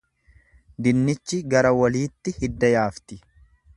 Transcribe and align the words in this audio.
Dinnichi 0.87 1.39
gara 1.53 1.73
waliitti 1.81 2.35
hidda 2.39 2.73
yaafti. 2.77 3.19